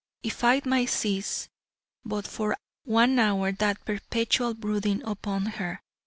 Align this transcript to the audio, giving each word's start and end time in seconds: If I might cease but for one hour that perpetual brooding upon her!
If 0.23 0.43
I 0.43 0.59
might 0.65 0.89
cease 0.89 1.47
but 2.03 2.25
for 2.25 2.57
one 2.85 3.19
hour 3.19 3.51
that 3.51 3.85
perpetual 3.85 4.55
brooding 4.55 5.03
upon 5.03 5.45
her! 5.45 5.83